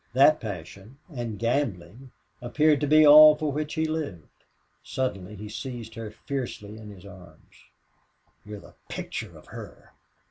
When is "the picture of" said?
8.61-9.45